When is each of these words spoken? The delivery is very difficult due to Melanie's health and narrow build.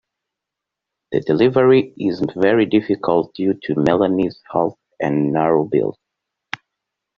The 1.11 1.19
delivery 1.21 1.93
is 1.95 2.25
very 2.35 2.65
difficult 2.65 3.35
due 3.35 3.53
to 3.61 3.75
Melanie's 3.75 4.41
health 4.51 4.79
and 4.99 5.31
narrow 5.31 5.63
build. 5.65 5.99